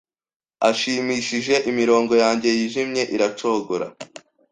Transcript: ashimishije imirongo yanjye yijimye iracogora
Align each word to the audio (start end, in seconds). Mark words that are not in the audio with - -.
ashimishije 0.69 1.55
imirongo 1.71 2.13
yanjye 2.23 2.49
yijimye 2.57 3.03
iracogora 3.15 3.87